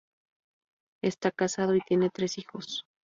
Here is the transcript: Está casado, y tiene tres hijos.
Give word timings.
Está 1.03 1.29
casado, 1.29 1.75
y 1.75 1.81
tiene 1.81 2.09
tres 2.09 2.39
hijos. 2.39 2.87